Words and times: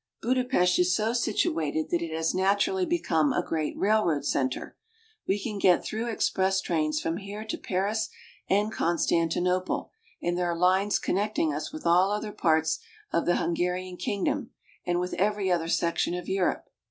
Budapest 0.19 0.79
is 0.79 0.95
so 0.95 1.13
situated 1.13 1.91
that 1.91 2.01
it 2.01 2.11
has 2.11 2.33
naturally 2.33 2.87
become 2.87 3.31
a 3.31 3.45
great 3.45 3.77
railroad 3.77 4.25
center. 4.25 4.75
We 5.27 5.37
can 5.39 5.59
get 5.59 5.85
through 5.85 6.07
express 6.07 6.59
trains 6.59 6.99
from 6.99 7.17
here 7.17 7.45
to 7.45 7.57
Paris 7.59 8.09
and 8.49 8.71
Constantinople, 8.71 9.91
and 10.19 10.35
there 10.35 10.49
are 10.49 10.57
lines 10.57 10.97
connecting 10.97 11.53
us 11.53 11.71
with 11.71 11.85
all 11.85 12.09
other 12.09 12.31
parts 12.31 12.79
of 13.13 13.27
the 13.27 13.35
Hungarian 13.35 13.95
king 13.95 14.23
dom 14.23 14.49
and 14.87 14.99
with 14.99 15.13
every 15.19 15.51
other 15.51 15.67
section 15.67 16.15
of 16.15 16.27
Europe. 16.27 16.65